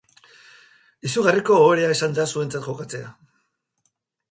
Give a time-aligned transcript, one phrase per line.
[1.09, 3.15] Izugarrizko ohorea izan da zuentzat jokatzea.